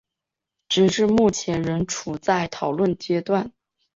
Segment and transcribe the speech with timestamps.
[0.67, 3.53] 直至目前仍处在讨论阶段。